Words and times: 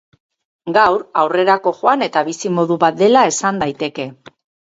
Gaur, 0.77 1.03
aurrerako 1.23 1.73
joan 1.81 2.05
eta 2.07 2.25
bizi-modu 2.31 2.79
bat 2.87 2.99
dela 3.03 3.27
esan 3.35 3.63
daiteke. 3.65 4.09